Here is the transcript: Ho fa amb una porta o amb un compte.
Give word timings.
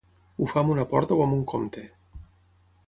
Ho 0.37 0.47
fa 0.53 0.61
amb 0.61 0.73
una 0.75 0.85
porta 0.93 1.19
o 1.19 1.21
amb 1.27 1.37
un 1.37 1.45
compte. 1.55 1.87